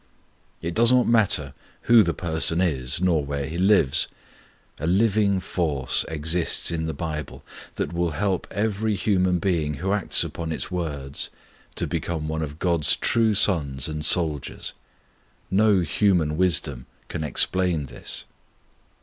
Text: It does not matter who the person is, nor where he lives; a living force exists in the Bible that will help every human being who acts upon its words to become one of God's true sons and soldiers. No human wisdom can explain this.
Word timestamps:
It 0.63 0.73
does 0.73 0.91
not 0.91 1.05
matter 1.07 1.53
who 1.83 2.01
the 2.01 2.15
person 2.15 2.59
is, 2.59 2.99
nor 3.01 3.23
where 3.23 3.45
he 3.45 3.59
lives; 3.59 4.07
a 4.79 4.87
living 4.87 5.39
force 5.39 6.05
exists 6.07 6.71
in 6.71 6.87
the 6.87 6.93
Bible 6.95 7.43
that 7.75 7.93
will 7.93 8.09
help 8.17 8.47
every 8.49 8.95
human 8.95 9.37
being 9.37 9.75
who 9.75 9.91
acts 9.93 10.23
upon 10.23 10.51
its 10.51 10.71
words 10.71 11.29
to 11.75 11.85
become 11.85 12.27
one 12.27 12.41
of 12.41 12.57
God's 12.57 12.95
true 12.95 13.35
sons 13.35 13.87
and 13.87 14.03
soldiers. 14.03 14.73
No 15.51 15.81
human 15.81 16.35
wisdom 16.35 16.87
can 17.07 17.23
explain 17.23 17.85
this. 17.85 18.25